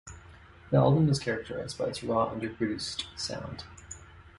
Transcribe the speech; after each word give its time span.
The 0.71 0.77
album 0.77 1.09
is 1.09 1.19
characterized 1.19 1.77
by 1.77 1.85
its 1.85 2.01
raw, 2.03 2.31
under-produced 2.31 3.05
sound. 3.15 3.65